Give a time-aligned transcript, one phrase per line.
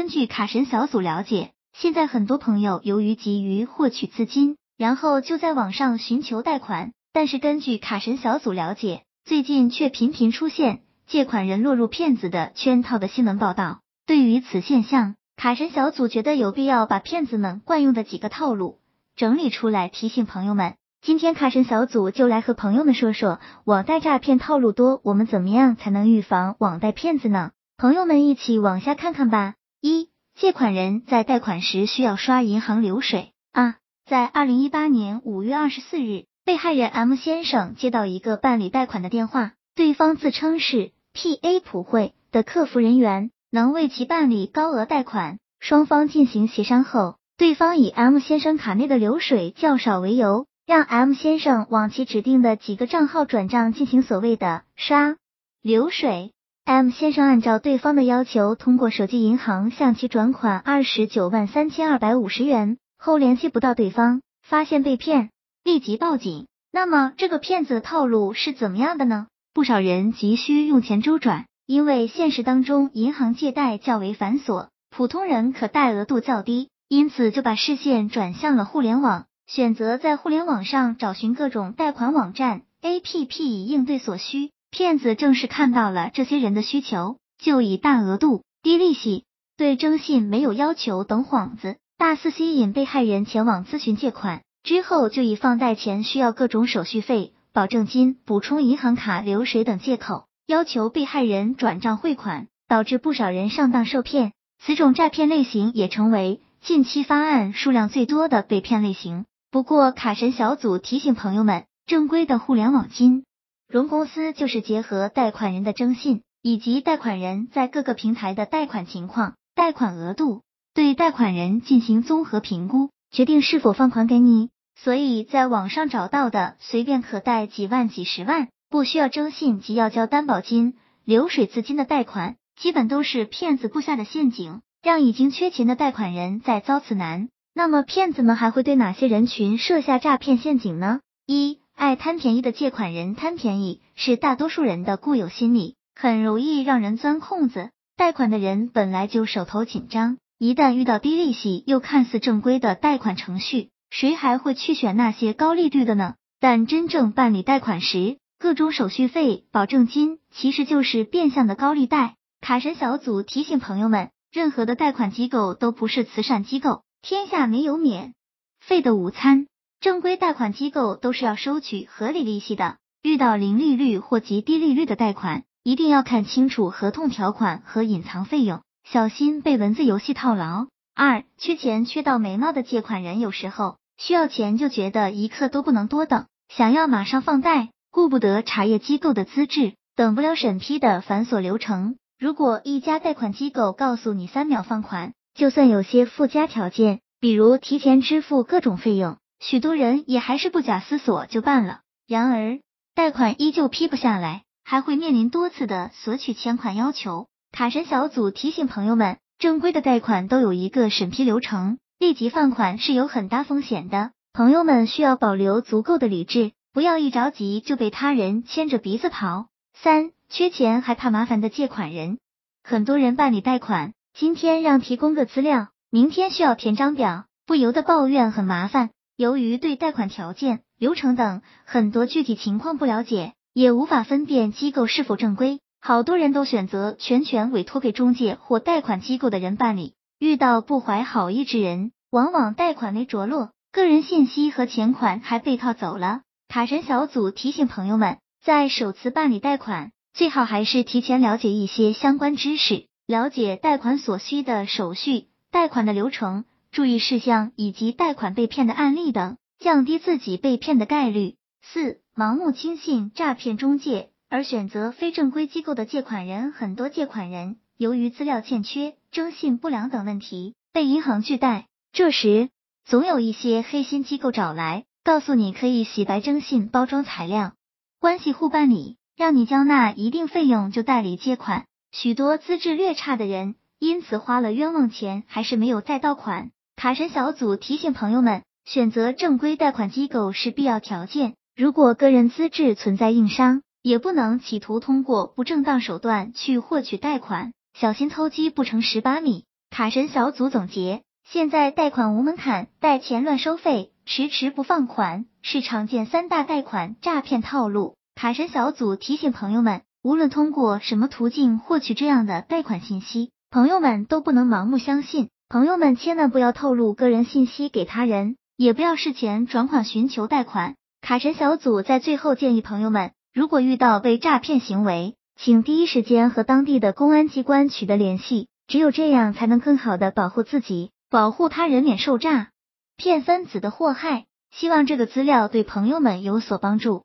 [0.00, 6.92] 根据卡神小组了解，现在很多朋友由于急于获取资金，然后就在网上寻求贷款。
[7.12, 13.80] 但是根据卡神小组了解，最近却频频出现借款人落入骗子的圈套的新闻报道。
[14.06, 18.78] 对于此现象，卡神小组觉得有必要把骗子们惯用的几个套路
[19.16, 20.76] 整理出来，提醒朋友们。
[21.02, 27.50] 今天卡神小组就来和朋友们说说网贷诈骗套路多，我们怎么样才能预防网贷骗子呢？
[27.76, 29.56] 朋友们一起往下看看吧。
[29.82, 33.76] 一、借款人在贷款时需要刷银行流水啊。
[34.04, 45.38] 在二零一八年五月二十四日，被害人 M 先生接到一个办理贷款的电话，对方自称是 PA 普惠的客服人员，能为其办理高额贷款。
[45.60, 50.46] 双方进行协商后，对方以 M 先生卡内的流水较少为由。
[50.66, 55.16] 让 M 先生往其指定的几个账号转账进行所谓的刷
[55.62, 56.32] 流水。
[56.64, 65.30] M 先生按照对方的要求，通过手机银行向其转款二十九万三千二百五十元，后联系不到对方，发现被骗，
[65.64, 66.46] 立即报警。
[66.72, 69.26] 那么这个骗子的套路是怎么样的呢？
[69.52, 79.26] 不少人急需用钱周转，因为现实当中银行借贷较为繁琐，普通人可贷额度较低，因此就把视线转向了互联网。
[79.46, 84.52] 选择在互联网上找寻各种贷款网站、APP 以应对所需。
[84.70, 89.24] 骗子正是看到了这些人的需求，就以大额度、低利息、
[89.56, 94.42] 对征信没有要求等幌子，大肆吸引被害人前往咨询借款。
[94.62, 104.32] 之后就以放贷前需要各种手续费、保证金、补充银行卡流水等借口，要求被害人转账汇款，导致不少人上当受骗。
[104.62, 109.24] 此种诈骗类型也成为近期发案数量最多的被骗类型。
[109.50, 113.24] 不过，卡神小组提醒朋友们，正规的互联网金
[113.70, 120.42] 融公司就是结合贷款人的征信以及贷款人在各个平台的贷款情况、贷款额度，
[120.74, 124.50] 对贷款人进行综合评估，决定是否放款给你。
[124.74, 130.74] 所以，在网上找到的随便可贷几万、几十万，不需要征信及要交担保金、
[131.04, 137.28] 流水资金的贷款，基本都是骗子布下的陷阱，让已经缺钱的贷款人在遭此难。
[137.54, 140.98] 那么骗子们还会对哪些人群设下诈骗陷阱呢？
[141.24, 147.70] 一、爱贪便宜的借款人，贪便宜是大多数人的固有心理，很容易让人钻空子。
[147.96, 156.16] 贷款的人本来就手头紧张，一旦遇到低利息又看似正规的贷款程序，谁还会去选那些高利率的呢？
[156.38, 162.16] 但真正办理贷款时，各种手续费、保证金其实就是变相的高利贷。
[162.42, 166.82] 卡神小组提醒朋友们，任何的贷款机构都不是慈善机构。
[167.00, 168.12] 天下没有免
[168.60, 169.46] 费的午餐，
[169.80, 172.76] 正规贷款机构都是要收取合理利息的。
[173.02, 180.66] 遇到零利率或极低利率的贷款，一定要看清楚合同条款和隐藏费用，小心被文字游戏套牢。
[180.94, 191.96] 二，缺钱缺到眉毛的借款人，有时候需要钱就觉得一刻都不能多等，想要马上放贷，顾不得查验机构的资质，等不了审批的繁琐流程。
[192.18, 201.80] 如果一家贷款机构告诉你三秒放款，就算有些附加条件，比如提前支付各种费用，许多人也还是不假思索就办了。
[202.06, 202.60] 然而，
[202.94, 207.26] 贷款依旧批不下来，还会面临多次的索取欠款要求。
[207.50, 214.12] 卡神小组提醒朋友们，正规的贷款都有一个审批流程，立即放款是有很大风险的。
[214.32, 219.46] 朋友们需要保留足够的理智，不要一着急就被他人牵着鼻子跑。
[219.72, 222.18] 三，缺钱还怕麻烦的借款人，
[222.62, 223.94] 很多人办理贷款。
[224.12, 228.90] 今天让提供个资料，明天需要填张表，不由得抱怨很麻烦。
[229.20, 239.92] 由于对贷款条件、流程等很多具体情况不了解，也无法分辨机构是否正规，好多人都选择全权委托给中介或贷款机构的人办理。
[240.18, 246.22] 遇到不怀好意之人，往往贷款没着落，个人信息和钱款还被套走了。
[246.48, 252.86] 卡神小组提醒朋友们，在首次办理贷款，最好还是提前了解一些相关知识。
[253.06, 261.34] 了解贷款所需的手续、贷款的流程、注意事项以及贷款被骗的案例等，降低自己被骗的概率。
[261.62, 272.50] 四、盲目轻信诈骗中介而选择非正规机构的借款人，很多借款人由于资料欠缺、征信不良等问题被银行拒贷，这时
[272.84, 277.54] 总有一些黑心机构找来，告诉你可以洗白征信、包装材料，
[277.98, 281.66] 关系户办理，让你交纳一定费用就代理借款。
[281.90, 286.52] 许多资质略差的人因此花了冤枉钱，还是没有贷到款。
[286.80, 291.34] 卡神小组提醒朋友们，选择正规贷款机构是必要条件。
[291.54, 299.44] 如果个人资质存在硬伤，也不能企图通过不正当手段去获取贷款，小心偷鸡不成蚀把米。
[299.68, 307.96] 卡神小组总结：现在贷款无门槛，贷钱乱收费，迟迟不放款是常见三大贷款诈骗套路。
[308.14, 315.28] 卡神小组提醒朋友们，无论通过什么途径获取这样的贷款信息，朋友们都不能盲目相信。
[315.52, 320.76] 朋友们千万不要透露个人信息给他人，也不要事前转款寻求贷款。
[321.00, 332.50] 卡神小组在最后建议朋友们，如果遇到被诈骗行为，请第一时间和当地的公安机关取得联系，只有这样才能更好的保护自己，保护他人免受诈
[332.96, 334.26] 骗分子的祸害。
[334.52, 337.02] 希望这个资料对朋友们有所帮助。